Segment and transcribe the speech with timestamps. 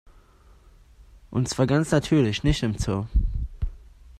[1.29, 3.05] Und zwar ganz natürlich, nicht im Zoo.